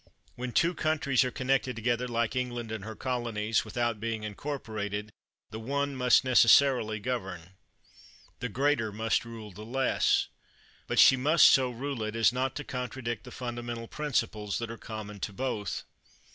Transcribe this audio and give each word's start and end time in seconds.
When 0.33 0.51
two 0.51 0.73
countries 0.73 1.23
are 1.23 1.29
connected 1.29 1.75
to 1.75 1.81
gether 1.83 2.07
like 2.07 2.35
England 2.35 2.71
and 2.71 2.83
her 2.83 2.95
colonies, 2.95 3.63
without 3.63 3.99
being 3.99 4.23
incorporated, 4.23 5.11
the 5.51 5.59
one 5.59 5.95
must 5.95 6.23
necessarily 6.23 6.99
govern. 6.99 7.49
The 8.39 8.49
greater 8.49 8.91
must 8.91 9.25
rule 9.25 9.51
the 9.51 9.61
less. 9.63 10.29
But 10.87 10.97
she 10.97 11.17
must 11.17 11.49
so 11.49 11.69
rule 11.69 12.01
it 12.01 12.15
as 12.15 12.33
not 12.33 12.55
to 12.55 12.63
contradict 12.63 13.25
the 13.25 13.31
funda 13.31 13.61
mental 13.61 13.87
principles 13.87 14.57
that 14.57 14.71
are 14.71 14.77
common 14.79 15.19
to 15.19 15.33
both. 15.33 15.83